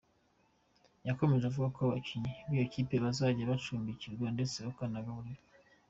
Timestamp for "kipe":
2.73-2.95